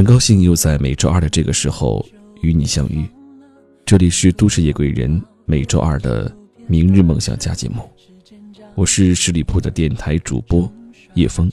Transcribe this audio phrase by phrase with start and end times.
[0.00, 2.02] 很高兴又在每周二的这个时候
[2.40, 3.04] 与你相遇。
[3.84, 6.34] 这里是都市夜归人每周二的
[6.66, 7.82] 明日梦想家节目，
[8.74, 10.72] 我是十里铺的电台主播
[11.16, 11.52] 叶枫。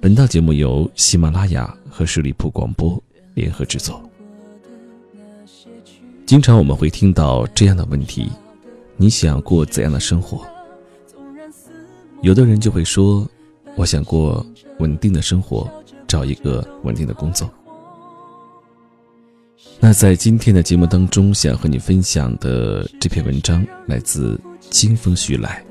[0.00, 3.02] 本档节目由喜马拉雅和十里铺广播
[3.34, 4.00] 联合制作。
[6.24, 8.30] 经常我们会听到这样的问题：
[8.96, 10.46] 你想过怎样的生活？
[12.22, 13.28] 有的人就会说
[13.74, 14.46] ：“我想过
[14.78, 15.68] 稳定的生活，
[16.10, 17.48] 找一个稳定的工作。”
[19.78, 24.38] 那在今天的节目当中，想和你分享的这篇文章来自
[24.70, 25.62] 清风徐来。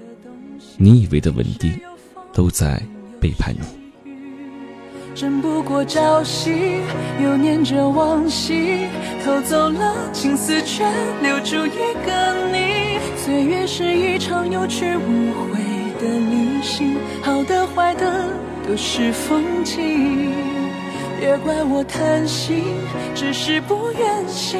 [0.77, 1.77] 你以为的稳定，
[2.31, 2.81] 都在
[3.20, 3.59] 背叛你。
[5.16, 6.80] 争不过朝夕，
[7.21, 8.88] 又念着往昔，
[9.25, 10.86] 偷走了青丝，却
[11.21, 12.99] 留住一个你。
[13.17, 15.59] 岁月是一场有去无回
[15.99, 18.31] 的旅行，好的坏的
[18.70, 20.31] 都是风景。
[21.20, 22.64] 别怪我贪心，
[23.16, 24.59] 只是不愿醒，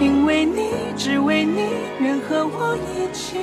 [0.00, 1.60] 因为你，只为你，
[2.00, 3.38] 愿和我一起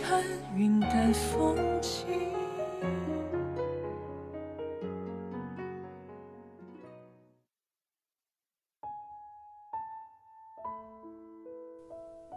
[0.00, 0.22] 看
[0.54, 2.06] 云淡风轻。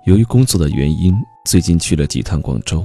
[0.08, 1.14] 由于工作的原因，
[1.46, 2.84] 最近去了几趟广州。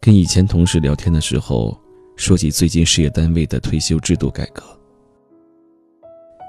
[0.00, 1.78] 跟以前同事聊天的时候，
[2.16, 4.62] 说起最近事业单位的退休制度改革。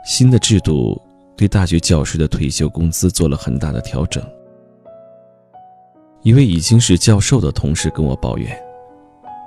[0.06, 1.00] 新的制度
[1.38, 4.24] 对大学教师的退休工资做了很大的调整。
[6.24, 8.56] 一位已经是教授的同事跟我抱怨，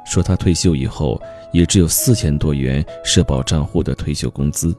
[0.05, 1.21] 说他退休以后
[1.53, 4.75] 也只有四千多元社保账户的退休工资，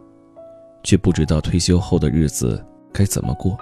[0.84, 2.62] 却不知道退休后的日子
[2.92, 3.58] 该怎么过。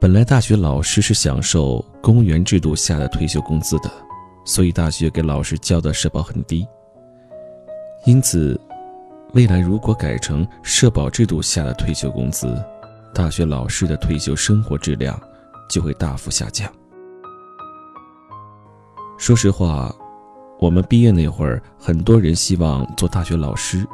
[0.00, 3.90] 本来大学老师是享受公务员制度下的退休工资的，
[4.44, 6.66] 所以大学给老师交的社保很低。
[8.06, 8.58] 因此，
[9.34, 12.62] 未来如果改成社保制度下的退休工资，
[13.14, 15.20] 大学老师的退休生活质量
[15.68, 16.70] 就会大幅下降。
[19.18, 19.94] 说实话，
[20.58, 23.86] 我们毕业那会儿，很多人希望做大学老师，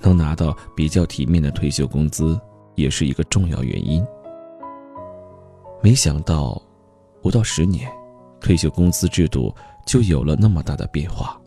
[0.00, 2.40] 能拿到比较体面的退休工资，
[2.74, 4.02] 也是一个重要原因。
[5.82, 6.60] 没想到，
[7.20, 7.90] 不到十年，
[8.40, 9.54] 退休工资制度
[9.86, 11.40] 就有了那么大的变化。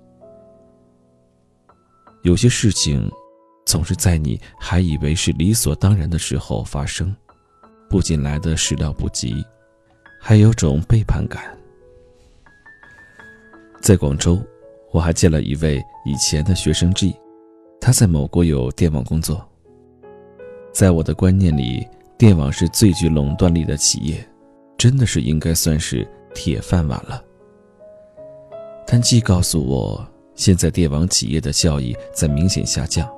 [2.24, 3.12] 有些事情，
[3.66, 7.16] 总是在你还以为是理所当然的时候发生，
[7.90, 9.46] 不仅来的始料不及，
[10.20, 11.44] 还有种背叛感。
[13.82, 14.42] 在广州，
[14.92, 17.16] 我还见了一位以前的学生 G，
[17.80, 19.48] 他在某国有电网工作。
[20.72, 21.88] 在我的观念里。
[22.18, 24.26] 电网是最具垄断力的企业，
[24.78, 27.22] 真的是应该算是铁饭碗了。
[28.88, 33.10] 但既告诉我，现在电网企业的效益在明显下降。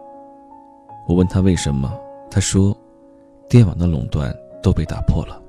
[1.07, 1.93] 我问他为什么，
[2.29, 2.75] 他说，
[3.49, 5.41] 电网的垄断都被打破了。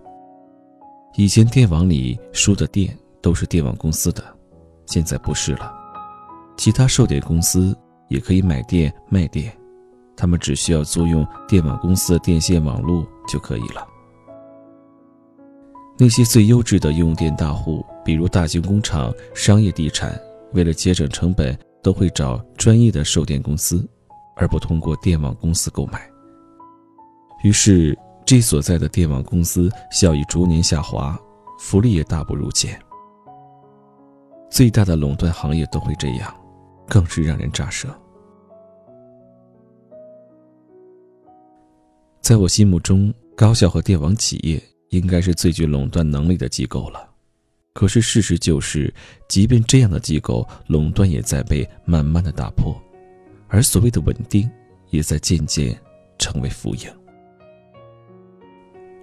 [1.14, 4.22] 以前电网里输的电都是电网公司的，
[4.86, 5.72] 现在不是了，
[6.56, 7.76] 其他售电公司
[8.08, 9.52] 也可以买电卖电。
[10.16, 13.86] 他们只需要租用电网公司的电线网络就可以了。
[15.96, 20.18] 那些最优质的用电大户，比如大型工厂、商业地产，
[20.54, 23.86] 为了节省成本，都会找专业的售电公司，
[24.34, 26.10] 而不通过电网公司购买。
[27.42, 31.20] 于是，G 所在的电网公司效益逐年下滑，
[31.58, 32.80] 福利也大不如前。
[34.48, 36.34] 最大的垄断行业都会这样，
[36.88, 37.88] 更是让人咋舌。
[42.22, 44.58] 在我心目中，高校和电网企业
[44.88, 47.06] 应该是最具垄断能力的机构了。
[47.78, 48.92] 可是事实就是，
[49.28, 52.76] 即便这样的机构，垄断也在被慢慢的打破，
[53.46, 54.50] 而所谓的稳定，
[54.90, 55.80] 也在渐渐
[56.18, 56.90] 成为浮影。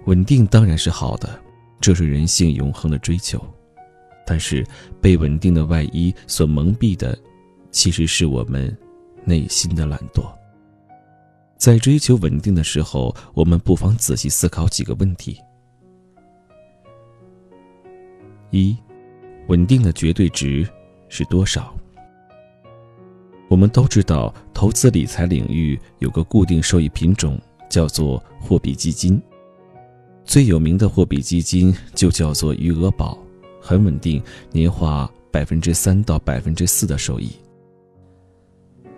[0.04, 1.40] 稳定当然是好的，
[1.80, 3.42] 这是人性永恒的追求。
[4.26, 4.62] 但是，
[5.00, 7.18] 被稳定的外衣所蒙蔽的，
[7.70, 8.76] 其实是我们
[9.24, 10.30] 内心的懒惰。
[11.56, 15.40] 在追求稳定的时候，我们不妨仔细思考几个问题：
[18.56, 18.76] 一，
[19.48, 20.66] 稳定的绝对值
[21.08, 21.74] 是多少？
[23.48, 27.38] 我们都知道，投资理财领域有个固定收益品种，
[27.68, 29.20] 叫做货币基金。
[30.24, 33.18] 最有名的货币基金就叫做余额宝，
[33.60, 37.30] 很稳定，年化百分之三到百分之四的收益。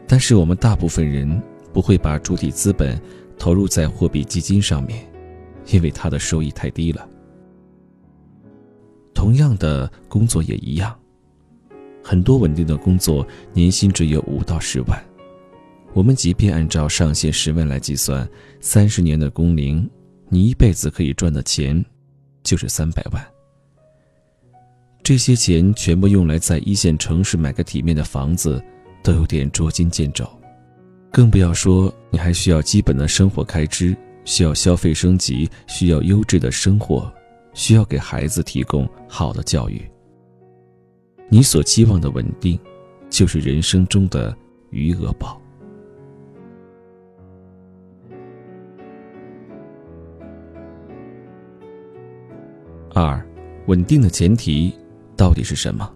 [0.06, 1.42] 但是我们大部分人。
[1.70, 3.00] 不会把主体资本
[3.38, 5.06] 投入在货币基金上面，
[5.66, 7.06] 因为它的收益太低了。
[9.18, 10.96] 同样的工作也一样，
[12.04, 15.04] 很多稳定的工作年薪只有五到十万，
[15.92, 18.26] 我们即便按照上限十万来计算，
[18.60, 19.90] 三十年的工龄，
[20.28, 21.84] 你一辈子可以赚的钱，
[22.44, 23.20] 就是三百万。
[25.02, 28.62] 这些钱全部用来在一线城市买个体面的房子，
[29.02, 30.24] 都有点捉襟见肘，
[31.10, 37.12] 更不要说你还需要基本的生活开支，需要消费升级，需要优质的生活，
[37.58, 39.82] 需要给孩子提供好的教育。
[41.28, 42.56] 你所期望的稳定，
[43.10, 44.34] 就是人生中的
[44.70, 45.42] 余额宝。
[52.94, 53.20] 二，
[53.66, 54.72] 稳定的前提。
[55.16, 55.92] 到底是什么？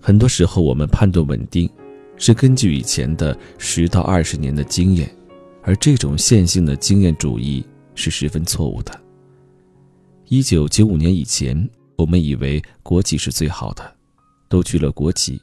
[0.00, 1.68] 很多时候，我们判断稳定，
[2.16, 5.14] 是根据以前的十到二十年的经验，
[5.62, 7.62] 而这种线性的经验主义
[7.94, 8.98] 是十分错误的。
[10.30, 13.82] 一九九五年以前，我们以为国企是最好的，
[14.48, 15.42] 都去了国企，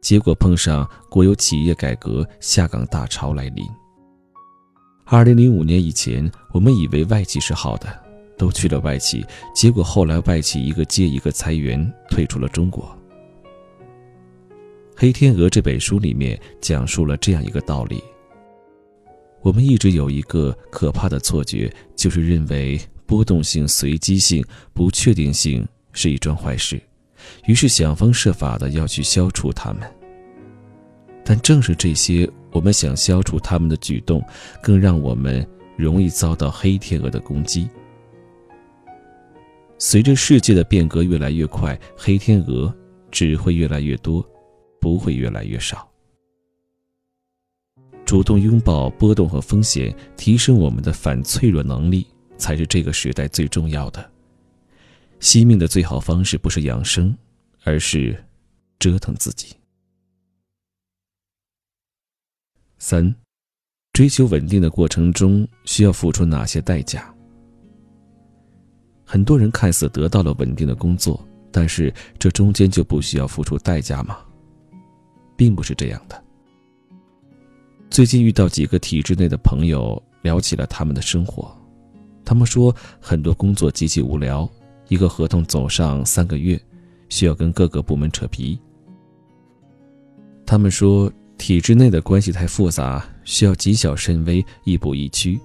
[0.00, 3.66] 结果碰上国有企业改革下岗大潮来临。
[5.06, 7.88] 二零零五年以前，我们以为外企是好的。
[8.36, 12.84] 都去了外企，结果后来外企一个接一个裁员，退出了中国。
[14.94, 18.00] 《黑天鹅》这本书里面讲述了这样一个道理：
[19.42, 24.44] 我们一直有一个可怕的错觉，就是认为波动性、随机性、
[24.74, 26.78] 不确定性是一桩坏事，
[27.46, 29.82] 于是想方设法的要去消除它们。
[31.24, 34.22] 但正是这些我们想消除它们的举动，
[34.62, 37.66] 更让我们容易遭到黑天鹅的攻击。
[39.78, 42.74] 随着世界的变革越来越快，黑天鹅
[43.10, 44.22] 只会越来越多，
[44.82, 45.88] 不会越来越少。
[48.04, 52.06] 主动拥抱波动和风险，提升我们的反脆弱能力，
[52.38, 54.10] 才是这个时代最重要的。
[55.20, 57.14] 惜命的最好方式不是养生，
[57.64, 58.16] 而是
[58.78, 59.54] 折腾自己。
[62.78, 63.12] 三，
[63.92, 67.12] 追求稳定的过程中需要付出哪些代价？
[69.04, 74.20] 很多人看似得到了稳定的工作，但是这中间就不需要付出代价吗？
[75.36, 76.24] 并不是这样的。
[77.90, 81.57] 最近遇到几个体制内的朋友，聊起了他们的生活。
[82.28, 84.46] 他们说，很多工作极其无聊，
[84.88, 86.60] 一个合同走上三个月，
[87.08, 88.60] 需要跟各个部门扯皮。
[90.44, 95.40] 他们说，体制内的关系太复杂，需要谨小慎微，亦步亦趋。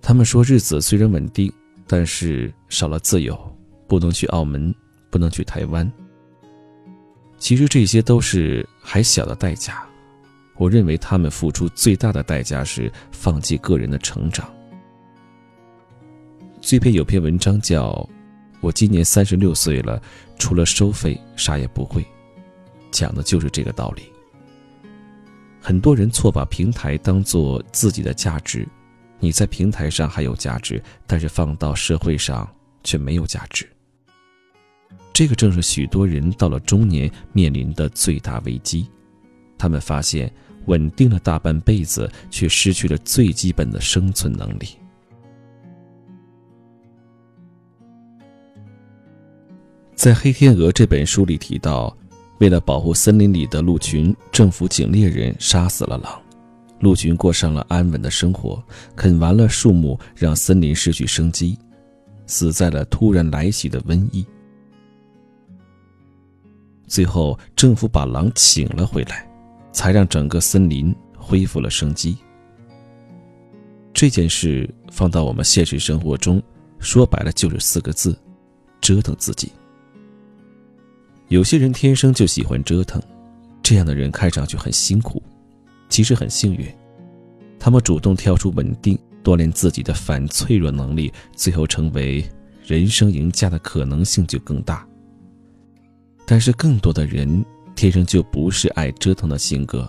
[0.00, 1.52] 他们说，日子虽然稳定。
[1.86, 3.38] 但是少了自由，
[3.86, 4.74] 不能去澳门，
[5.10, 5.92] 不能去台湾。
[7.36, 9.84] 其实这些都是还小的代价。
[10.56, 14.48] 我认为他们付出最大的代价是放弃个人的成长。
[16.64, 17.90] 最篇有篇文章叫
[18.62, 20.00] 《我今年三十六岁了，
[20.38, 22.00] 除了收费啥也不会》，
[22.90, 24.04] 讲的就是这个道理。
[25.60, 28.66] 很多人错把平台当做自己的价值。
[29.20, 32.50] 你在平台上还有价值，但是放到社会上
[32.82, 33.68] 却没有价值。
[35.12, 38.88] 这个正是许多人到了中年面临的最大危机。
[39.58, 40.32] 他们发现
[40.64, 44.68] 稳定了大半辈子，却失去了最基本的生存能力。
[49.94, 51.96] 在《黑天鹅》这本书里提到，
[52.38, 56.20] 为了保护森林里的鹿群，政府请猎人杀死了狼。
[56.80, 58.62] 鹿群过上了安稳的生活，
[58.96, 61.56] 啃完了树木，让森林失去生机，
[62.26, 64.26] 死在了突然来袭的瘟疫。
[66.88, 69.26] 最后，政府把狼请了回来，
[69.72, 72.18] 才让整个森林恢复了生机。
[73.94, 76.42] 这件事放到我们现实生活中，
[76.80, 78.18] 说白了就是四个字：
[78.80, 79.50] 折腾自己。
[81.28, 83.02] 有些人天生就喜欢折腾，
[83.62, 85.22] 这样的人看上去很辛苦。
[85.88, 86.66] 其实很幸运，
[87.58, 92.24] 他们主动跳出稳定，锻炼自己的反脆弱能力，最后成为
[92.64, 94.86] 人生赢家的可能性就更大。
[96.26, 97.44] 但是更多的人
[97.76, 99.88] 天生就不是爱折腾的性格，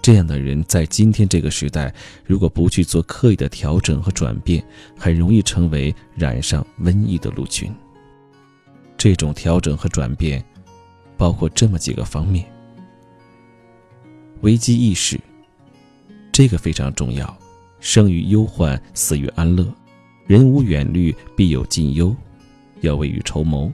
[0.00, 1.92] 这样的人在今天这个时代，
[2.24, 4.62] 如果不去做刻意的调整和转变，
[4.96, 7.72] 很容易成为染上瘟疫的鹿群。
[9.00, 10.44] 这种调整和转变，
[11.16, 12.44] 包括这么几个方面。
[14.42, 15.18] 危机意识，
[16.30, 17.34] 这个非常重要。
[17.80, 19.66] 生于忧患，死于安乐。
[20.26, 22.14] 人无远虑，必有近忧，
[22.82, 23.72] 要未雨绸缪。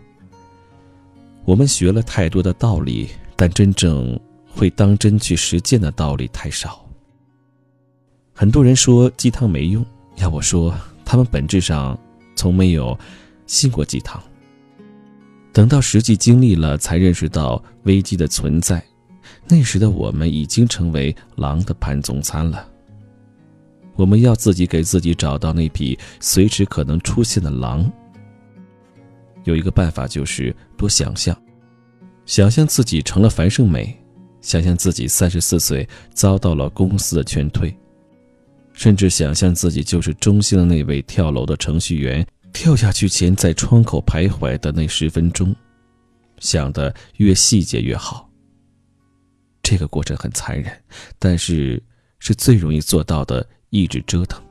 [1.45, 4.17] 我们学了太多的道理，但真正
[4.49, 6.89] 会当真去实践的道理太少。
[8.33, 9.85] 很多人说鸡汤没用，
[10.19, 10.73] 要我说，
[11.05, 11.99] 他们本质上
[12.37, 12.97] 从没有
[13.49, 14.23] 信过鸡汤。
[15.57, 18.85] 等到实际经历了，才认识到危机的存在。
[19.49, 22.69] 那时的我们已经成为狼的盘中餐了。
[23.95, 27.91] 我们要自己给自己找到那匹随时可能出现的狼。
[29.45, 31.35] 有一个办法就是多想象，
[32.27, 33.99] 想象自己成了樊胜美，
[34.43, 37.75] 想象自己三十四岁遭到了公司的劝退，
[38.75, 45.55] 甚至想象自己就是中心的那位跳楼的程序员，跳下去前在窗口徘徊的那十分钟，
[46.39, 48.27] 想的越细节越好。
[49.63, 50.73] 这个过程很残忍，
[51.19, 51.81] 但是
[52.19, 54.43] 是最容易做到的，一直折腾。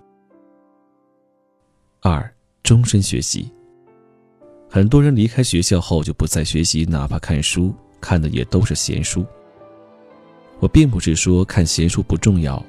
[2.01, 2.31] 二，
[2.61, 3.51] 终身学习。
[4.69, 9.25] 很多人离开学校后就不再学习，哪怕看书看的也都是闲书。
[10.59, 12.63] 我并不是说看闲书不重要，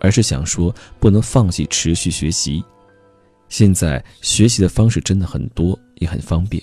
[0.00, 2.62] 而是想说不能放弃持续学习。
[3.56, 6.60] 现在学习的方式真的很多，也很方便。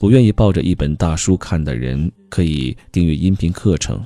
[0.00, 3.96] 不愿意抱着一本大书看的人，可以订阅音频课程；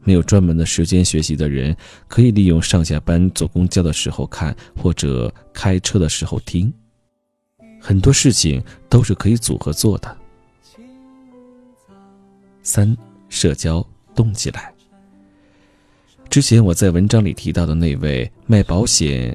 [0.00, 1.74] 没有专门的时间学习的人，
[2.06, 6.70] 可以利用上下班坐公交的时候看，或者开车的时候听。
[7.80, 10.14] 很多事情都是可以组合做的。
[12.62, 12.94] 三、
[13.30, 13.82] 社交
[14.14, 14.70] 动起来。
[16.28, 19.34] 之前我在文章里提到的那位卖保险、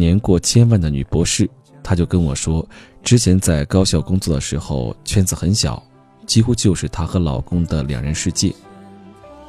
[0.00, 1.48] 年过千万的女博士，
[1.82, 2.66] 她就跟我说，
[3.02, 5.80] 之前在高校工作的时候，圈子很小，
[6.26, 8.52] 几乎就是她和老公的两人世界。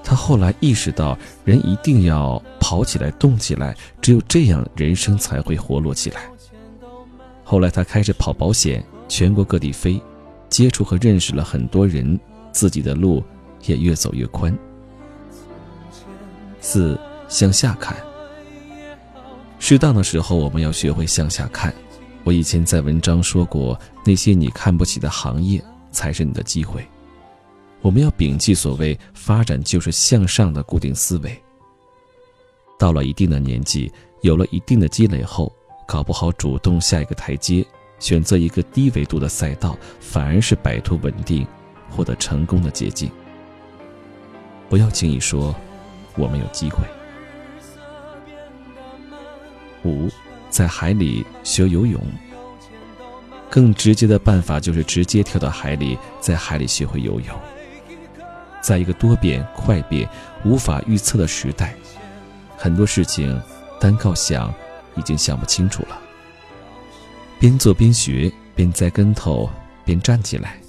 [0.03, 6.22] 她后来意识到，人一定要跑起来、动起来，只有这样，人生才会活络起来。
[7.43, 10.01] 后来，她开始跑保险，全国各地飞，
[10.50, 12.20] 接触和认识了很多人，
[12.51, 13.24] 自己的路
[13.65, 14.58] 也越走越宽。
[16.60, 17.96] 四，向下看。
[19.63, 21.72] 适当的时候，我们要学会向下看。
[22.24, 26.84] 我以前在文章说过，那些你看不起的行业才是你的机会。
[27.80, 31.39] 我们要摒弃所谓“发展就是向上的”固定思维。
[32.80, 33.89] 到了一定的年纪，
[34.22, 35.53] 有了一定的积累后。
[35.88, 37.63] 搞不好，主动下一个台阶，
[38.00, 41.46] 选择一个低维度的赛道，反而是摆脱稳定、
[41.88, 43.12] 获得成功的捷径。
[44.70, 45.53] 不要轻易说
[46.18, 46.77] 我们有机会。
[49.83, 50.09] 五，
[50.50, 52.01] 在海里学游泳。
[53.50, 57.39] 更直接的办法就是直接跳到海里，在海里学会游泳。
[58.61, 60.07] 在一个多变、快变、
[60.45, 61.75] 无法预测的时代，
[62.57, 63.41] 很多事情
[63.79, 64.53] 单靠想。
[64.97, 65.97] 已经想不清楚了。
[67.39, 69.50] 边做边学，边栽跟头，
[69.85, 70.59] 边站起来，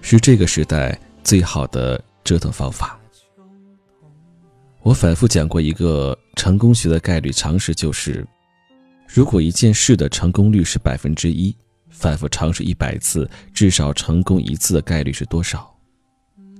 [0.00, 2.98] 是这个时代最好的折腾方法。
[4.80, 8.26] 我反复讲过一个成功学的概率常识，就是：
[9.08, 11.54] 如果一件事的成功率是百分之一，
[11.90, 15.72] 反复尝试一百次，至少成功一次的概率是多少？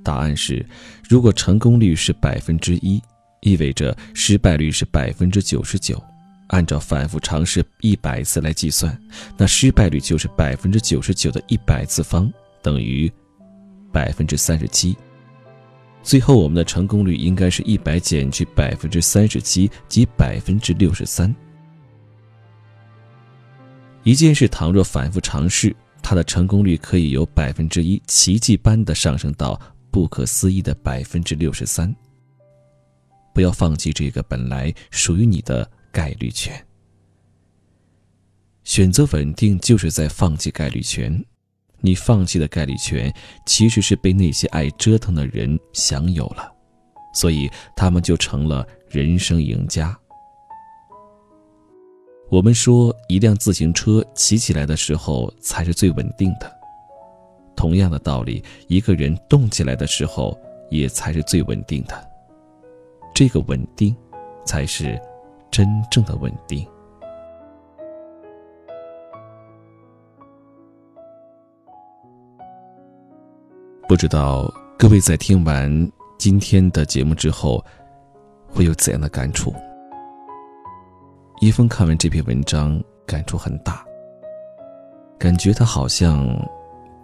[0.03, 0.65] 答案是：
[1.09, 3.03] 如果成功率是百分之一，
[3.43, 6.03] 意味着失败率是百分之九十九。
[6.49, 8.97] 按照反复尝试一百次来计算，
[9.37, 13.12] 那失败率就是百分之九十九的一百次方等于
[13.93, 14.97] 百分之三十七。
[16.05, 21.35] 最后，我们的成功率应该是一百减去百分之三十七，即百分之六十三。
[24.06, 29.60] 一件事倘若反复尝试，它的成功率可以由百分之一奇迹般的上升到
[29.90, 31.94] 不可思议的百分之六十三。
[33.34, 35.68] 不要放弃这个本来属于你的。
[35.92, 36.62] 概率权，
[38.64, 41.25] 选择稳定就是在放弃概率权。
[41.80, 43.10] 你放弃的概率权，
[43.46, 46.52] 其实是被那些爱折腾的人享有了，
[47.14, 49.98] 所以他们就成了人生赢家。
[52.28, 56.52] 我们说，一辆自行车骑起来的时候才是最稳定的。
[57.54, 60.38] 同样的道理，一个人动起来的时候
[60.71, 61.95] 也才是最稳定的。
[63.14, 63.95] 这个稳定，
[64.45, 65.00] 才是。
[65.49, 66.66] 真正的稳定。
[73.88, 77.64] 不知道各位在听完今天的节目之后，
[78.49, 79.54] 会有怎样的感触？
[81.47, 83.87] 一峰看完这篇文章，感触很大，
[85.17, 86.26] 感觉他好像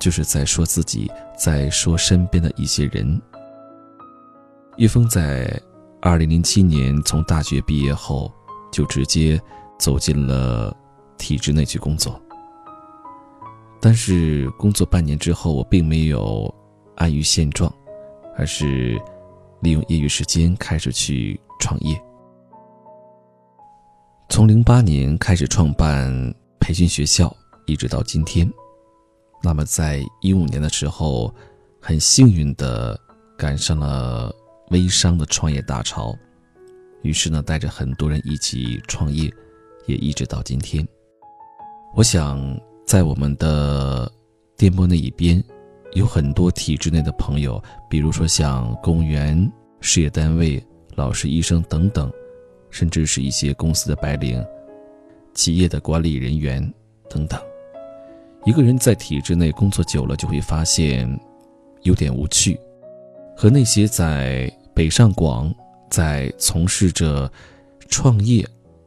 [0.00, 1.08] 就是在说自己，
[1.38, 3.22] 在说身边的一些人。
[4.76, 5.48] 一峰在。
[6.00, 8.32] 二零零七年从大学毕业后，
[8.72, 9.40] 就直接
[9.78, 10.76] 走进了
[11.16, 12.20] 体制内去工作。
[13.80, 16.52] 但是工作半年之后，我并没有
[16.96, 17.72] 安于现状，
[18.36, 19.00] 而是
[19.60, 21.96] 利用业余时间开始去创业。
[24.32, 26.10] 从零八年开始创办
[26.58, 27.36] 培训学校，
[27.66, 28.50] 一直到今天。
[29.42, 31.30] 那么在一五年的时候，
[31.78, 32.98] 很幸运的
[33.36, 34.34] 赶上了。
[34.70, 36.16] 微商的创业大潮，
[37.02, 39.30] 于是呢，带着很多人一起创业，
[39.84, 40.82] 也一直到今天。
[41.94, 44.10] 我想，在我们的
[44.56, 45.44] 电波那一边，
[45.92, 52.10] 有很多体制内的朋友，比如说像公务员、事业单位、老师、医生等等，
[52.72, 54.44] 甚至是一些公司的白领、
[55.32, 56.60] 企业的管理人员
[57.08, 57.40] 等等。
[58.44, 61.08] 一个人在体制内工作久了，就会发现
[61.82, 62.58] 有点无趣，
[63.36, 65.54] 和那些在北上广
[65.88, 67.30] 在从事着
[67.88, 68.44] 创业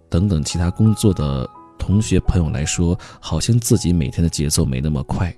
[0.10, 1.50] 等等其他工作的。
[1.78, 5.32] 同学朋友来说，好像自己每天的节奏没那么快，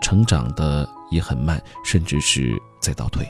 [0.00, 3.26] 成长的也很慢，甚至是在倒退。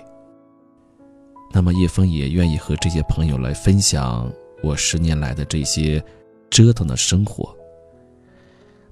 [1.52, 4.30] 那么叶枫也愿意和这些朋友来分享
[4.62, 6.02] 我十年来的这些
[6.49, 7.54] 折腾的生活。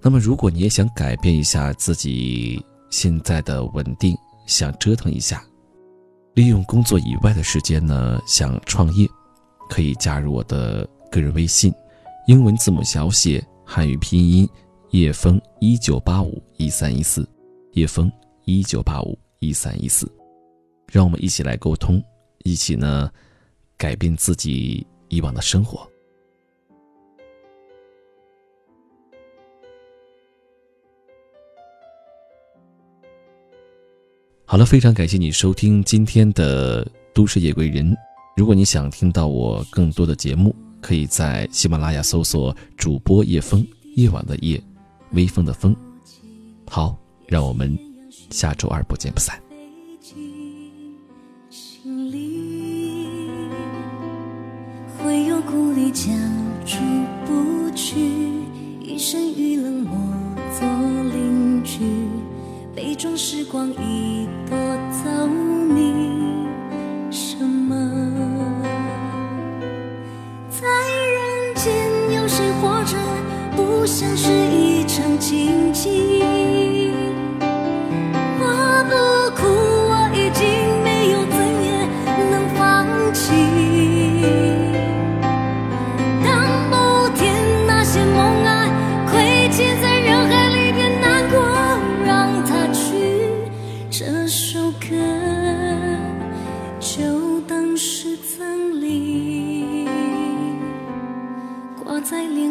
[0.01, 5.45] 那么如果你也想改变一下自己现在的稳定，想折腾一下，
[6.35, 9.09] 利用工作以外的时间呢，想创业，
[9.69, 11.73] 可以加入我的个人微信。
[12.27, 14.49] 英文字母小写，汉语拼音，
[14.91, 17.29] 叶枫一九八五一三一四，
[17.73, 18.11] 叶枫
[18.45, 20.11] 一九八五一三一四，
[20.91, 22.03] 让我们一起来沟通，
[22.45, 23.11] 一起呢
[23.77, 25.89] 改变自己以往的生活。
[34.45, 37.93] 好了，非常感谢你收听今天的《都市夜归人》，
[38.37, 40.55] 如果你想听到我更多的节目。
[40.81, 43.67] 可以在喜马拉雅搜索主播叶风，
[43.97, 44.63] 夜晚的夜，
[45.11, 45.75] 微风的风。
[46.71, 47.77] 好，让我们
[48.31, 49.43] 下周二不见不散。
[55.89, 56.15] 有故里将
[56.67, 56.77] 出
[57.25, 57.99] 不去，
[58.83, 59.97] 一生与冷漠
[60.53, 60.69] 做
[61.15, 61.81] 邻居，
[62.75, 64.59] 杯中时光已多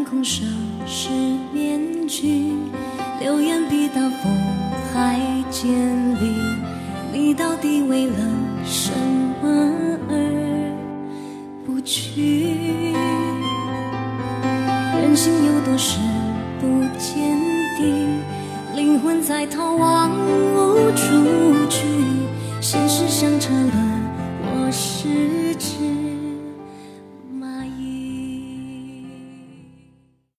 [0.09, 0.41] 空手
[0.85, 1.09] 是
[1.51, 2.53] 面具，
[3.19, 4.31] 流言比大风
[4.93, 5.19] 还
[5.51, 5.69] 尖
[6.15, 6.33] 利。
[7.11, 8.17] 你到底为了
[8.63, 8.91] 什
[9.41, 10.71] 么而
[11.65, 12.93] 不去？
[15.01, 15.99] 人心有多深
[16.61, 16.65] 不
[16.97, 17.37] 见
[17.77, 17.83] 底，
[18.77, 20.09] 灵魂在逃亡
[20.55, 21.85] 无处去，
[22.61, 23.86] 现实像车轮。